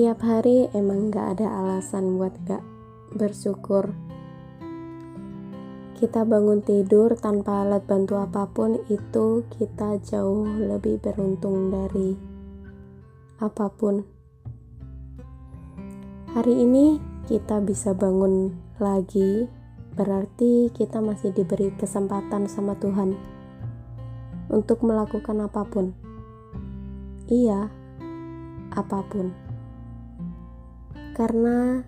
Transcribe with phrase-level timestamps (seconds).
[0.00, 2.64] Tiap hari emang gak ada alasan buat gak
[3.20, 3.92] bersyukur.
[5.92, 12.16] Kita bangun tidur tanpa alat bantu apa pun itu kita jauh lebih beruntung dari
[13.44, 14.00] apa pun.
[16.32, 16.96] Hari ini
[17.28, 19.52] kita bisa bangun lagi,
[20.00, 23.20] berarti kita masih diberi kesempatan sama Tuhan
[24.48, 25.92] untuk melakukan apa pun.
[27.28, 27.68] Iya,
[28.72, 29.49] apa pun.
[31.20, 31.84] Karena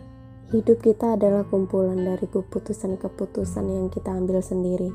[0.53, 4.93] hidup kita adalah kumpulan dari keputusan-keputusan yang kita ambil sendiri.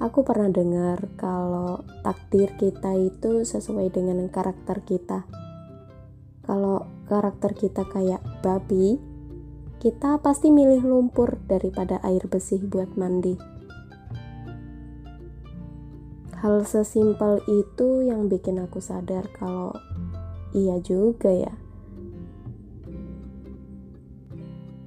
[0.00, 5.28] Aku pernah dengar kalau takdir kita itu sesuai dengan karakter kita.
[6.40, 8.96] Kalau karakter kita kayak babi,
[9.76, 13.36] kita pasti milih lumpur daripada air bersih buat mandi.
[16.40, 19.76] Hal sesimpel itu yang bikin aku sadar kalau
[20.56, 21.59] iya juga ya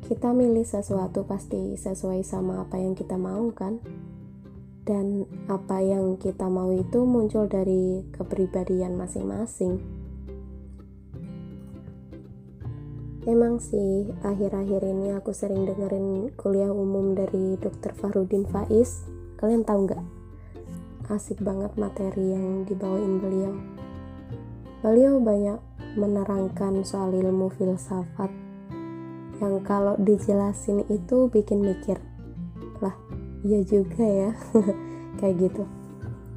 [0.04, 3.80] kita milih sesuatu pasti sesuai sama apa yang kita mau kan
[4.84, 9.80] dan apa yang kita mau itu muncul dari kepribadian masing-masing
[13.24, 17.96] Emang sih, akhir-akhir ini aku sering dengerin kuliah umum dari Dr.
[17.96, 19.08] Farudin Faiz.
[19.40, 20.04] Kalian tahu nggak?
[21.08, 23.56] Asik banget materi yang dibawain beliau.
[24.84, 25.56] Beliau banyak
[25.96, 28.43] menerangkan soal ilmu filsafat
[29.44, 32.00] yang kalau dijelasin itu bikin mikir
[32.80, 32.96] lah
[33.44, 34.32] iya juga ya.
[35.20, 35.64] Kayak gitu.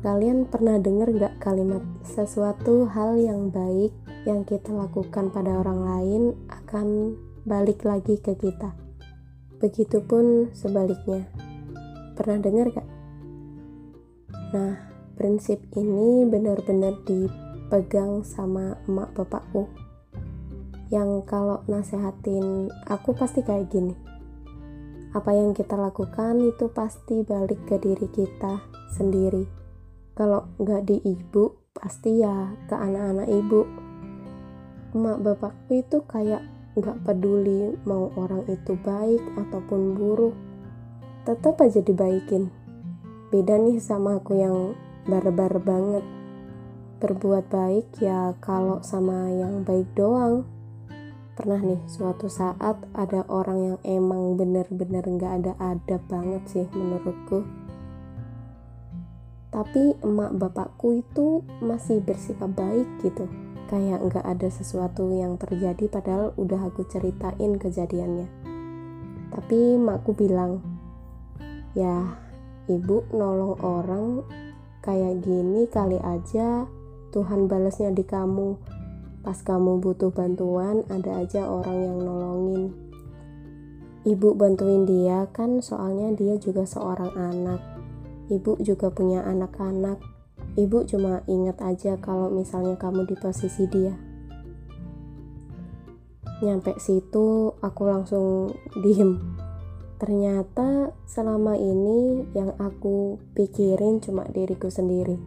[0.04, 3.90] Kalian pernah dengar gak kalimat sesuatu hal yang baik
[4.26, 8.74] yang kita lakukan pada orang lain akan balik lagi ke kita.
[9.58, 11.26] Begitupun sebaliknya.
[12.14, 12.88] Pernah dengar gak
[14.54, 14.78] nah
[15.18, 19.66] prinsip ini benar-benar dipegang sama emak bapakku
[20.86, 23.94] yang kalau nasehatin aku pasti kayak gini.
[25.10, 28.62] Apa yang kita lakukan itu pasti balik ke diri kita
[28.94, 29.48] sendiri.
[30.14, 33.60] Kalau nggak di ibu pasti ya ke anak-anak ibu.
[34.94, 36.44] Emak bapakku itu kayak
[36.76, 40.36] nggak peduli mau orang itu baik ataupun buruk.
[41.26, 42.52] Tetap aja dibaikin.
[43.34, 44.78] Beda nih sama aku yang
[45.10, 46.06] barbar banget.
[47.02, 50.55] Berbuat baik ya kalau sama yang baik doang
[51.36, 57.44] pernah nih suatu saat ada orang yang emang bener-bener gak ada adab banget sih menurutku.
[59.52, 63.28] Tapi emak bapakku itu masih bersikap baik gitu.
[63.68, 68.32] Kayak gak ada sesuatu yang terjadi padahal udah aku ceritain kejadiannya.
[69.28, 70.64] Tapi emakku bilang
[71.76, 72.16] ya
[72.72, 74.24] ibu nolong orang
[74.80, 76.64] kayak gini kali aja
[77.12, 78.75] Tuhan balasnya di kamu
[79.26, 82.70] Pas kamu butuh bantuan, ada aja orang yang nolongin.
[84.06, 87.58] Ibu bantuin dia kan soalnya dia juga seorang anak.
[88.30, 89.98] Ibu juga punya anak-anak.
[90.54, 93.98] Ibu cuma ingat aja kalau misalnya kamu di posisi dia.
[96.46, 99.42] Nyampe situ aku langsung diem.
[99.98, 105.18] Ternyata selama ini yang aku pikirin cuma diriku sendiri.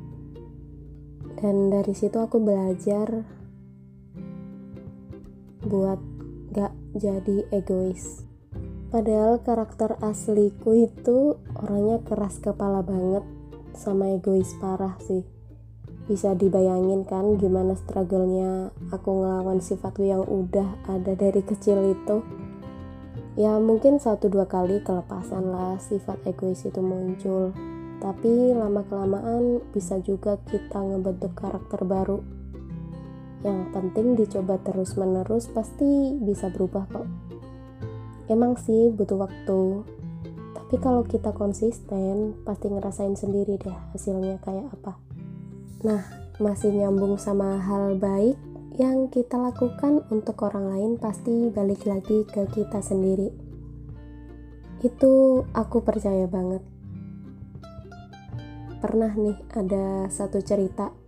[1.35, 3.38] Dan dari situ aku belajar
[5.69, 6.01] buat
[6.49, 8.25] gak jadi egois.
[8.89, 13.21] Padahal karakter asliku itu orangnya keras kepala banget
[13.77, 15.21] sama egois parah sih.
[16.09, 22.25] Bisa dibayangin kan gimana struggle-nya aku ngelawan sifatku yang udah ada dari kecil itu.
[23.37, 27.53] Ya mungkin satu dua kali kelepasan lah sifat egois itu muncul.
[28.01, 32.38] Tapi lama kelamaan bisa juga kita ngebentuk karakter baru
[33.43, 37.07] yang penting dicoba terus-menerus pasti bisa berubah kok.
[38.29, 39.83] Emang sih butuh waktu,
[40.53, 45.01] tapi kalau kita konsisten pasti ngerasain sendiri deh hasilnya kayak apa.
[45.81, 46.03] Nah,
[46.37, 48.37] masih nyambung sama hal baik
[48.77, 53.33] yang kita lakukan untuk orang lain pasti balik lagi ke kita sendiri.
[54.85, 56.63] Itu aku percaya banget.
[58.79, 60.98] Pernah nih ada satu cerita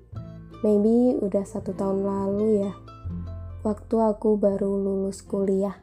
[0.62, 2.74] maybe udah satu tahun lalu ya
[3.62, 5.78] waktu aku baru lulus kuliah.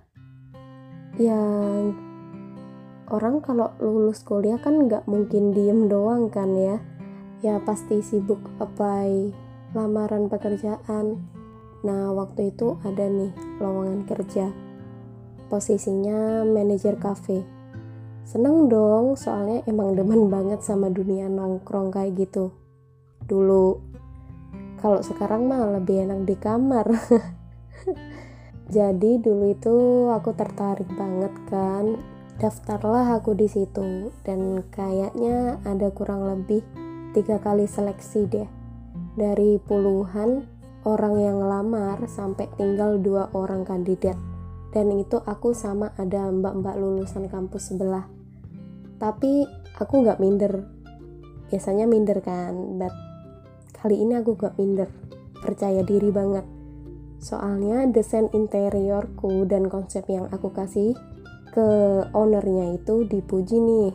[1.18, 1.94] Yang
[3.10, 6.82] orang kalau lulus kuliah kan nggak mungkin diem doang kan ya.
[7.38, 9.30] Ya pasti sibuk apply
[9.78, 11.22] lamaran pekerjaan.
[11.86, 13.30] Nah waktu itu ada nih
[13.62, 14.50] lowongan kerja.
[15.46, 17.58] Posisinya manajer cafe
[18.28, 22.52] seneng dong soalnya emang demen banget sama dunia nongkrong kayak gitu.
[23.24, 23.87] Dulu
[24.78, 26.86] kalau sekarang mah lebih enak di kamar.
[28.68, 29.76] Jadi dulu itu
[30.12, 31.96] aku tertarik banget kan.
[32.38, 36.62] Daftarlah aku di situ dan kayaknya ada kurang lebih
[37.16, 38.48] tiga kali seleksi deh.
[39.18, 40.46] Dari puluhan
[40.86, 44.14] orang yang lamar sampai tinggal dua orang kandidat.
[44.68, 48.04] Dan itu aku sama ada mbak-mbak lulusan kampus sebelah.
[49.00, 49.48] Tapi
[49.80, 50.68] aku nggak minder.
[51.48, 53.07] Biasanya minder kan but
[53.78, 54.90] kali ini aku gak minder.
[55.38, 56.42] Percaya diri banget.
[57.22, 60.94] Soalnya desain interiorku dan konsep yang aku kasih
[61.50, 61.68] ke
[62.14, 63.90] ownernya itu dipuji nih.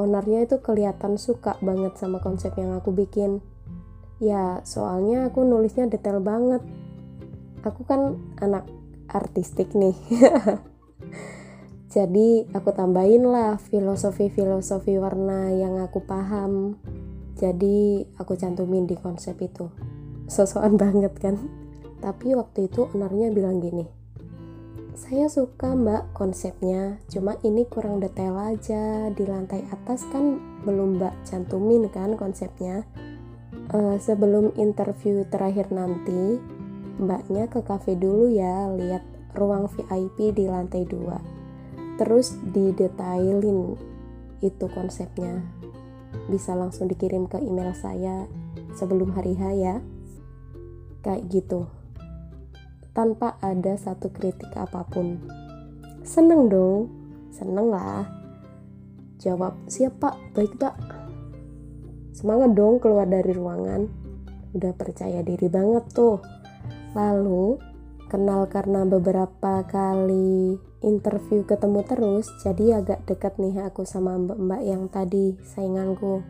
[0.00, 3.44] Ownernya itu kelihatan suka banget sama konsep yang aku bikin.
[4.20, 6.64] Ya soalnya aku nulisnya detail banget.
[7.64, 8.64] Aku kan anak
[9.12, 9.96] artistik nih.
[11.92, 16.80] Jadi aku tambahin lah filosofi-filosofi warna yang aku paham
[17.36, 19.68] jadi aku cantumin di konsep itu.
[20.28, 21.36] Sosokan banget kan?
[22.02, 24.02] Tapi waktu itu ownernya bilang gini
[24.92, 27.00] saya suka mbak konsepnya.
[27.08, 29.08] Cuma ini kurang detail aja.
[29.08, 30.36] Di lantai atas kan
[30.68, 32.84] belum mbak cantumin kan konsepnya.
[33.72, 36.36] Uh, sebelum interview terakhir nanti
[37.00, 39.00] mbaknya ke cafe dulu ya lihat
[39.32, 43.76] ruang VIP di lantai 2 terus didetailin
[44.44, 45.40] itu konsepnya
[46.30, 48.26] bisa langsung dikirim ke email saya
[48.76, 49.76] sebelum hari H ya
[51.02, 51.66] kayak gitu
[52.92, 55.16] tanpa ada satu kritik apa pun.
[56.04, 56.92] Seneng dong,
[57.32, 58.04] seneng lah.
[59.16, 60.76] Jawab, siap pak, baik pak.
[62.12, 63.88] Semangat dong keluar dari ruangan.
[64.52, 66.20] Udah percaya diri banget tuh.
[66.92, 67.56] Lalu,
[68.12, 74.90] kenal karena beberapa kali interview ketemu terus, jadi agak dekat nih aku sama mbak-mbak yang
[74.90, 76.20] tadi sainganku.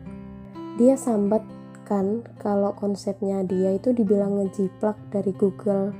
[0.77, 1.45] Dia sambat
[1.85, 5.93] kan kalau konsepnya dia itu dibilang ngejiplak dari Google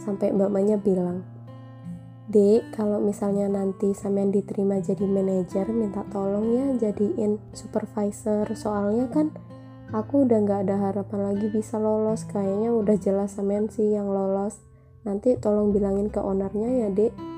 [0.00, 1.34] sampai mbaknya bilang
[2.24, 8.48] Dek, kalau misalnya nanti sampean diterima jadi manajer, minta tolong ya jadiin supervisor.
[8.56, 9.28] Soalnya kan
[9.92, 12.24] aku udah nggak ada harapan lagi bisa lolos.
[12.24, 14.56] Kayaknya udah jelas sampean sih yang lolos.
[15.04, 17.33] Nanti tolong bilangin ke ownernya ya, Dek.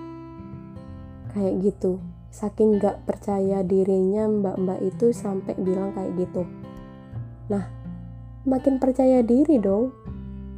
[1.37, 2.01] Kayak gitu.
[2.33, 6.49] Saking nggak percaya dirinya mbak-mbak itu sampai bilang kayak gitu.
[7.53, 7.69] Nah,
[8.49, 9.93] makin percaya diri dong.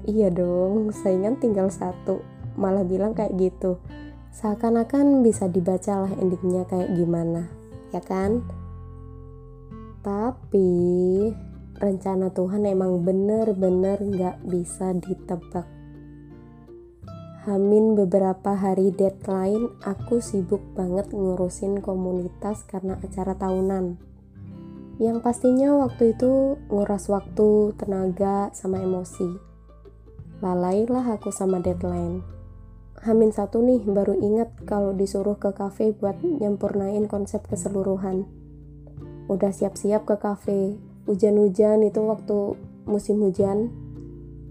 [0.06, 2.22] Iya dong saingan tinggal satu.
[2.54, 3.82] Malah bilang kayak gitu.
[4.30, 7.58] Seakan-akan bisa dibaca lah endingnya kayak gimana
[7.92, 8.44] ya kan?
[10.04, 10.70] Tapi
[11.78, 15.77] rencana Tuhan emang bener-bener gak bisa ditebak
[17.48, 23.96] Hamin beberapa hari deadline, aku sibuk banget ngurusin komunitas karena acara tahunan.
[25.00, 29.48] Yang pastinya waktu itu nguras waktu, tenaga, sama emosi
[30.38, 32.22] lalailah aku sama deadline.
[33.02, 38.26] Hamin satu nih baru ingat kalau disuruh ke cafe buat nyempurnain konsep keseluruhan.
[39.30, 40.78] Udah siap-siap ke cafe.
[41.06, 43.70] Hujan-hujan itu waktu musim hujan.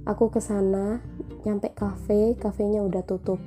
[0.07, 1.03] Aku ke sana,
[1.47, 3.39] nyampe cafe, kafenya udah tutup.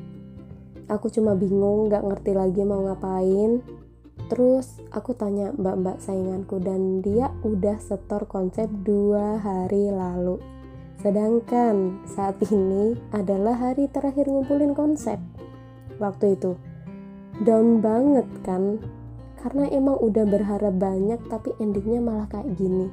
[0.90, 3.62] Aku cuma bingung, gak ngerti lagi mau ngapain.
[4.26, 10.38] Terus aku tanya mbak-mbak sainganku dan dia udah setor konsep dua hari lalu.
[11.00, 15.16] Sedangkan saat ini adalah hari terakhir ngumpulin konsep.
[15.98, 16.58] Waktu itu
[17.42, 18.78] down banget kan?
[19.40, 22.92] Karena emang udah berharap banyak tapi endingnya malah kayak gini.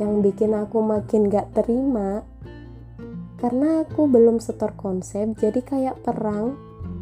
[0.00, 2.24] Yang bikin aku makin gak terima
[3.40, 6.54] karena aku belum setor konsep jadi kayak perang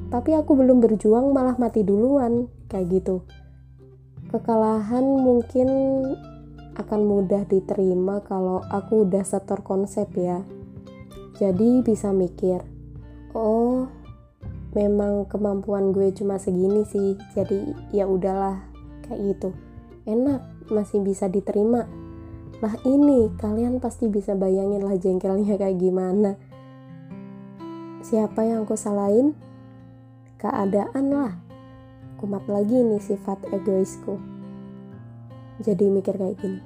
[0.08, 3.26] tapi aku belum berjuang malah mati duluan kayak gitu
[4.32, 5.68] kekalahan mungkin
[6.78, 10.46] akan mudah diterima kalau aku udah setor konsep ya.
[11.38, 12.62] Jadi bisa mikir,
[13.34, 13.90] oh
[14.78, 18.62] memang kemampuan gue cuma segini sih, jadi ya udahlah
[19.06, 19.50] kayak gitu.
[20.06, 21.86] Enak, masih bisa diterima.
[22.58, 26.34] Lah ini kalian pasti bisa bayangin lah jengkelnya kayak gimana.
[28.02, 29.38] Siapa yang aku salahin?
[30.42, 31.38] Keadaan lah.
[32.18, 34.18] Kumat lagi nih sifat egoisku.
[35.62, 36.60] Jadi mikir kayak gini.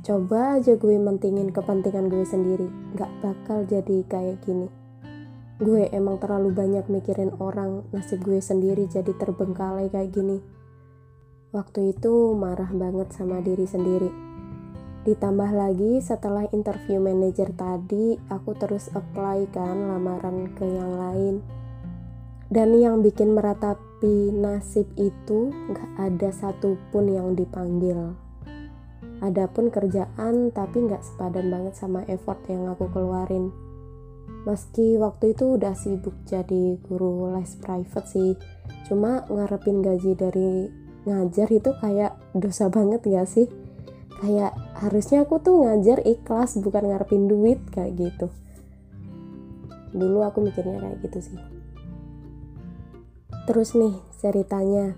[0.00, 2.68] Coba aja gue mentingin kepentingan gue sendiri.
[2.96, 4.72] Gak bakal jadi kayak gini.
[5.60, 7.84] Gue emang terlalu banyak mikirin orang.
[7.92, 10.40] Nasib gue sendiri jadi terbengkalai kayak gini.
[11.52, 14.25] Waktu itu marah banget sama diri sendiri
[15.06, 21.34] ditambah lagi setelah interview manajer tadi aku terus apply kan lamaran ke yang lain.
[22.50, 28.18] Dan yang bikin meratapi nasib itu gak ada satupun yang dipanggil.
[29.22, 33.54] Adapun kerjaan tapi nggak sepadan banget sama effort yang aku keluarin.
[34.46, 38.38] meski waktu itu udah sibuk jadi guru les private sih
[38.86, 40.70] cuma ngarepin gaji dari
[41.02, 43.50] ngajar itu kayak dosa banget gak sih
[44.20, 48.32] kayak harusnya aku tuh ngajar ikhlas bukan ngarepin duit kayak gitu.
[49.92, 51.38] Dulu aku mikirnya kayak gitu sih.
[53.46, 54.96] Terus nih ceritanya.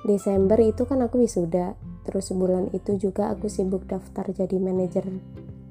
[0.00, 1.76] Desember itu kan aku wisuda
[2.08, 5.04] terus sebulan itu juga aku sibuk daftar jadi manajer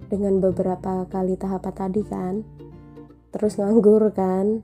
[0.05, 2.45] dengan beberapa kali tahapan tadi kan.
[3.33, 4.61] Terus nganggur kan.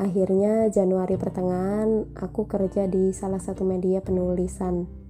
[0.00, 5.03] Akhirnya Januari pertengahan aku kerja di salah satu media penulisan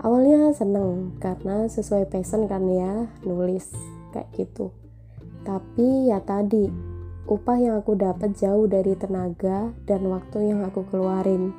[0.00, 3.72] awalnya seneng karena sesuai passion kan ya nulis
[4.12, 4.72] kayak gitu
[5.46, 6.68] tapi ya tadi
[7.26, 11.54] upah yang aku dapat jauh dari tenaga dan waktu yang aku keluarin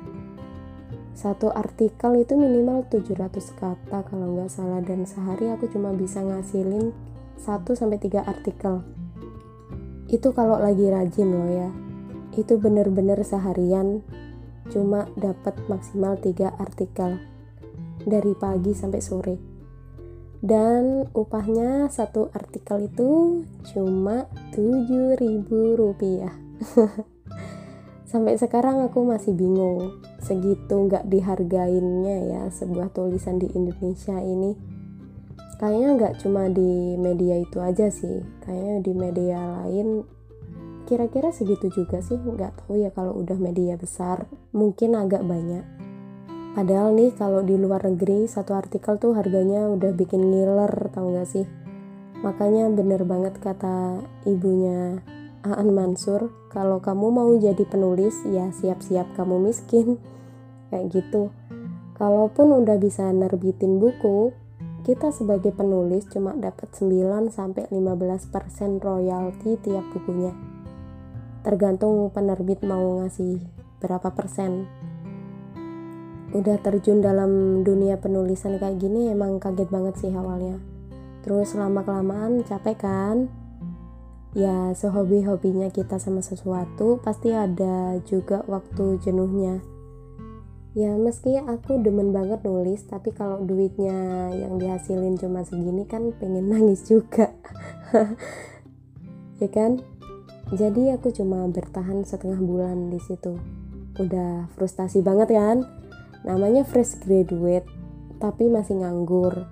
[1.18, 6.94] satu artikel itu minimal 700 kata kalau nggak salah dan sehari aku cuma bisa ngasilin
[7.42, 8.86] 1 sampai 3 artikel.
[10.06, 11.70] Itu kalau lagi rajin loh ya.
[12.38, 14.06] Itu bener-bener seharian
[14.70, 17.18] cuma dapat maksimal 3 artikel
[18.04, 19.36] dari pagi sampai sore.
[20.38, 23.42] Dan upahnya satu artikel itu
[23.74, 26.34] cuma 7000 rupiah.
[28.08, 34.56] sampai sekarang aku masih bingung segitu nggak dihargainnya ya sebuah tulisan di Indonesia ini
[35.60, 40.08] kayaknya nggak cuma di media itu aja sih kayaknya di media lain
[40.88, 44.24] kira-kira segitu juga sih nggak tahu ya kalau udah media besar
[44.56, 45.68] mungkin agak banyak
[46.58, 51.30] padahal nih kalau di luar negeri satu artikel tuh harganya udah bikin ngiler tau nggak
[51.30, 51.46] sih
[52.18, 54.98] makanya bener banget kata ibunya
[55.46, 59.96] Aan Mansur, kalau kamu mau jadi penulis, ya siap-siap kamu miskin.
[60.68, 61.30] Kayak gitu.
[61.94, 64.34] Kalaupun udah bisa nerbitin buku,
[64.82, 70.34] kita sebagai penulis cuma dapat 9 sampai 15% royalti tiap bukunya.
[71.46, 73.38] Tergantung penerbit mau ngasih
[73.78, 74.66] berapa persen.
[76.36, 80.60] Udah terjun dalam dunia penulisan kayak gini emang kaget banget sih awalnya.
[81.24, 83.16] Terus lama-kelamaan capek kan?
[84.36, 89.64] ya sehobi-hobinya kita sama sesuatu pasti ada juga waktu jenuhnya.
[90.76, 96.48] Ya meski aku demen banget nulis tapi kalau duitnya yang dihasilin cuma segini kan pengen
[96.52, 97.32] nangis juga.
[99.38, 99.80] Ya kan?
[100.48, 103.36] Jadi aku cuma bertahan setengah bulan di situ.
[103.98, 105.66] Udah frustasi banget kan
[106.26, 107.68] namanya fresh graduate
[108.18, 109.46] tapi masih nganggur.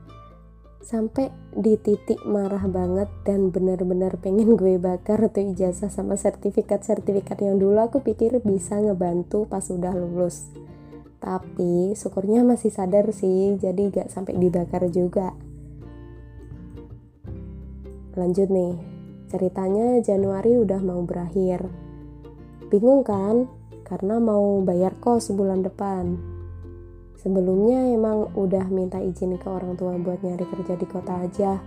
[0.87, 7.59] Sampai di titik marah banget dan benar-benar pengen gue bakar tuh ijazah sama sertifikat-sertifikat yang
[7.59, 10.47] dulu aku pikir bisa ngebantu pas udah lulus.
[11.19, 15.35] Tapi syukurnya masih sadar sih jadi gak sampai dibakar juga.
[18.15, 18.79] Lanjut nih
[19.27, 21.67] ceritanya Januari udah mau berakhir.
[22.71, 23.51] Bingung kan?
[23.83, 26.36] Karena mau bayar kos bulan depan
[27.27, 31.59] Sebelumnya emang udah minta izin ke orang tua buat nyari kerja di kota aja.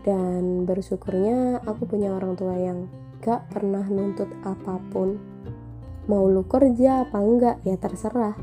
[0.00, 2.88] Dan bersyukurnya aku punya orang tua yang
[3.20, 5.20] gak pernah nuntut apa pun.
[6.08, 8.40] Mau lu kerja apa enggak ya terserah.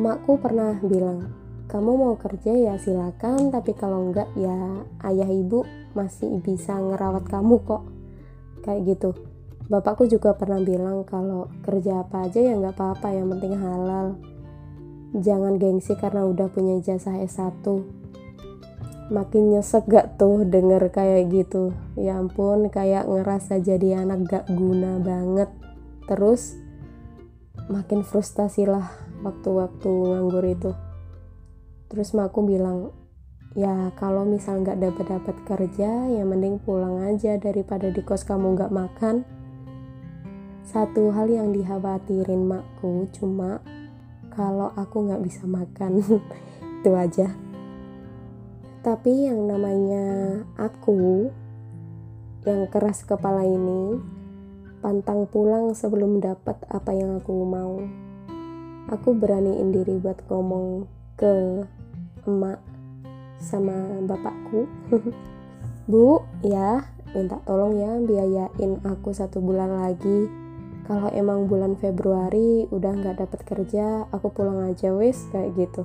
[0.00, 1.36] Makku pernah bilang,
[1.68, 7.60] kamu mau kerja ya silakan, tapi kalau enggak ya ayah ibu masih bisa ngerawat kamu
[7.60, 7.84] kok.
[8.64, 9.10] Kayak gitu.
[9.68, 14.16] Bapakku juga pernah bilang kalau kerja apa aja ya nggak apa-apa, yang penting halal
[15.16, 17.64] jangan gengsi karena udah punya ijazah S1
[19.08, 21.72] makin nyesek gak tuh denger kayak gitu?
[21.96, 25.48] Ya ampun kayak ngerasa jadi anak gak guna banget.
[26.04, 26.60] Terus
[27.72, 28.88] makin frustasi lah
[29.24, 30.72] waktu-waktu nganggur itu.
[31.88, 32.92] Terus aku bilang
[33.56, 38.56] ya kalau misal nggak dapat dapat kerja ya mending pulang aja daripada di kos kamu
[38.56, 39.24] nggak makan.
[40.68, 43.64] Satu hal yang dikhawatirin makku cuma
[44.32, 46.00] kalau aku nggak bisa makan
[46.80, 47.28] itu aja.
[48.80, 50.06] Tapi yang namanya
[50.56, 51.28] aku
[52.46, 53.98] yang keras kepala ini
[54.78, 57.82] pantang pulang sebelum dapat apa yang aku mau.
[58.88, 61.66] Aku beraniin diri buat ngomong ke
[62.24, 62.62] emak
[63.42, 64.64] sama bapakku.
[65.90, 66.84] Bu ya
[67.16, 70.28] minta tolong ya biayain aku satu bulan lagi
[70.88, 75.84] kalau emang bulan Februari udah nggak dapat kerja aku pulang aja wes kayak gitu.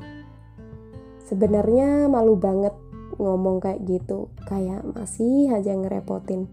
[1.28, 2.72] Sebenarnya malu banget
[3.20, 4.32] ngomong kayak gitu.
[4.48, 6.48] Kayak masih aja ngerepotin.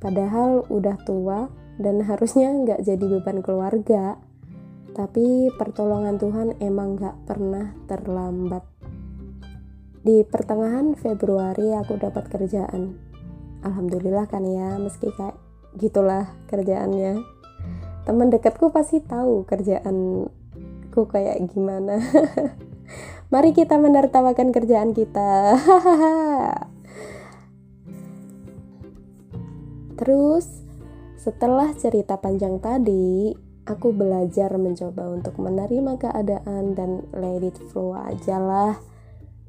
[0.00, 4.16] Padahal udah tua dan harusnya nggak jadi beban keluarga.
[4.96, 8.64] Tapi pertolongan Tuhan emang nggak pernah terlambat.
[10.00, 12.96] Di pertengahan Februari aku dapat kerjaan.
[13.60, 15.36] Alhamdulillah kan ya meski kayak
[15.76, 17.35] gitulah kerjaannya
[18.06, 21.98] teman dekatku pasti tahu kerjaanku kayak gimana.
[23.34, 25.58] Mari kita menertawakan kerjaan kita.
[29.98, 30.46] Terus
[31.18, 33.34] setelah cerita panjang tadi
[33.66, 38.78] aku belajar mencoba untuk menerima keadaan dan let it flow aja lah.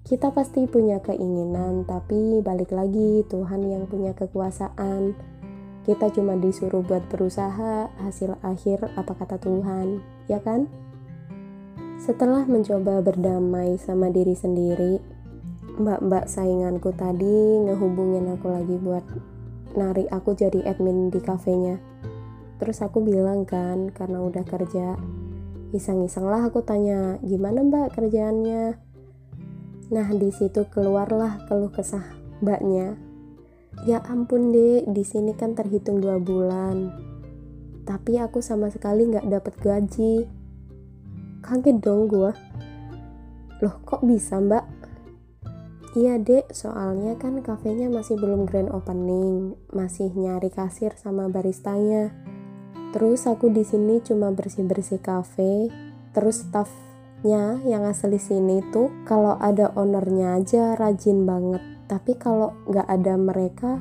[0.07, 5.13] Kita pasti punya keinginan, tapi balik lagi Tuhan yang punya kekuasaan.
[5.88, 10.67] Kita cuma disuruh buat berusaha, hasil akhir apa kata Tuhan, ya kan?
[11.96, 15.00] Setelah mencoba berdamai sama diri sendiri,
[15.79, 19.08] mbak-mbak sainganku tadi ngehubungin aku lagi buat
[19.79, 21.79] narik aku jadi admin di kafenya.
[22.60, 25.00] Terus aku bilang kan, karena udah kerja,
[25.72, 28.75] iseng-iseng lah aku tanya, gimana mbak kerjaannya?
[29.88, 32.03] Nah, di situ keluarlah keluh kesah
[32.44, 33.06] mbaknya.
[33.86, 36.89] Ya ampun deh, di sini kan terhitung dua bulan.
[37.86, 40.25] Tapi aku sama sekali nggak dapat gaji.
[41.46, 42.31] Kaget dong gue.
[43.62, 44.65] Loh kok bisa mbak?
[45.93, 52.13] Iya dek, soalnya kan kafenya masih belum grand opening, masih nyari kasir sama baristanya.
[52.93, 55.69] Terus aku di sini cuma bersih-bersih kafe,
[56.13, 56.69] terus staff
[57.25, 63.13] nya yang asli sini tuh kalau ada ownernya aja rajin banget tapi kalau nggak ada
[63.15, 63.72] mereka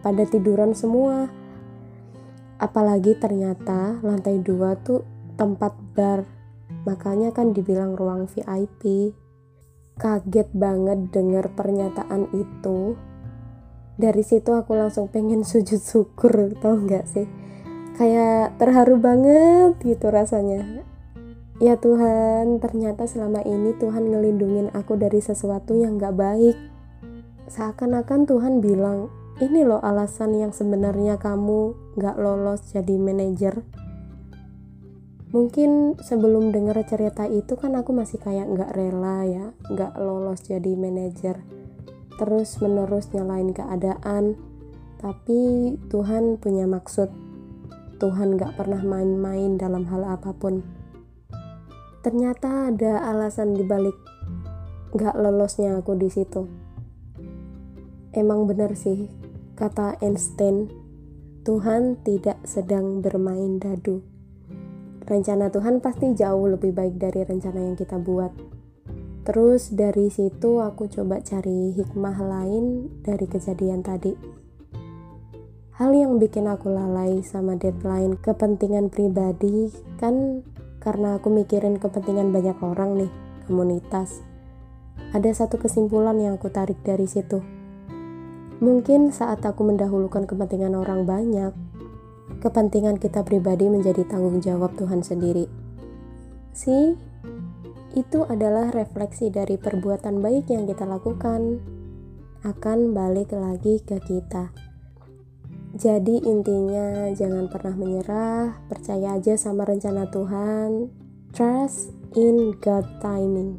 [0.00, 1.28] pada tiduran semua.
[2.60, 5.04] Apalagi ternyata lantai dua tuh
[5.34, 6.24] tempat bar.
[6.86, 9.12] Makanya kan dibilang ruang VIP
[10.00, 12.96] kaget banget dengar pernyataan itu.
[14.00, 17.28] Dari situ aku langsung pengen sujud syukur tau nggak sih?
[18.00, 20.88] Kayak terharu banget gitu rasanya.
[21.60, 26.56] Ya Tuhan, ternyata selama ini Tuhan ngelindungin aku dari sesuatu yang gak baik.
[27.50, 29.10] Seakan-akan Tuhan bilang,
[29.42, 33.66] ini loh alasan yang sebenarnya kamu gak lolos jadi manajer.
[35.34, 40.78] Mungkin sebelum denger cerita itu kan aku masih kayak gak rela ya, gak lolos jadi
[40.78, 41.42] manajer.
[42.14, 44.38] Terus menerus nyalain keadaan,
[45.02, 47.10] tapi Tuhan punya maksud.
[47.98, 50.62] Tuhan gak pernah main-main dalam hal apa pun
[52.00, 53.92] ternyata ada alasan dibalik
[54.96, 56.59] gak lolosnya aku di situ.
[58.10, 59.06] Emang benar sih,
[59.54, 60.66] kata Einstein,
[61.46, 64.02] Tuhan tidak sedang bermain dadu.
[65.06, 68.34] Rencana Tuhan pasti jauh lebih baik dari rencana yang kita buat.
[69.22, 74.14] Terus dari situ aku coba cari hikmah lain dari kejadian tadi.
[75.78, 79.70] Hal yang bikin aku lalai sama deadline kepentingan pribadi
[80.02, 80.42] kan
[80.82, 83.12] karena aku mikirin kepentingan banyak orang nih,
[83.46, 84.18] komunitas.
[85.14, 87.59] Ada satu kesimpulan yang aku tarik dari situ.
[88.60, 91.56] Mungkin saat aku mendahulukan kepentingan orang banyak,
[92.44, 95.48] kepentingan kita pribadi menjadi tanggung jawab Tuhan sendiri.
[96.52, 96.92] Si,
[97.96, 101.58] itu adalah refleksi dari perbuatan baik yang kita lakukan
[102.44, 104.52] akan balik lagi ke kita.
[105.80, 110.92] Jadi intinya jangan pernah menyerah, percaya aja sama rencana Tuhan,
[111.32, 113.56] trust in God timing.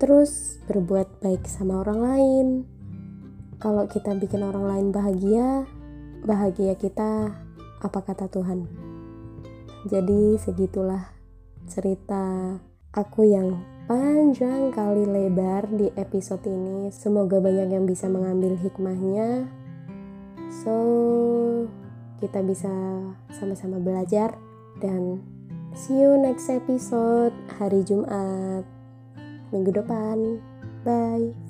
[0.00, 2.73] Terus berbuat baik sama orang lain.
[3.64, 5.64] Kalau kita bikin orang lain bahagia,
[6.20, 7.32] bahagia kita
[7.80, 8.68] apa kata Tuhan.
[9.88, 11.08] Jadi segitulah
[11.64, 12.60] cerita
[12.92, 13.56] aku yang
[13.88, 16.92] panjang kali lebar di episode ini.
[16.92, 19.48] Semoga banyak yang bisa mengambil hikmahnya
[20.62, 20.74] So,
[22.22, 22.70] kita bisa
[23.34, 24.38] sama-sama belajar
[24.78, 25.18] dan
[25.74, 28.62] see you next episode hari Jumat
[29.50, 30.38] minggu depan.
[30.86, 31.43] Bye.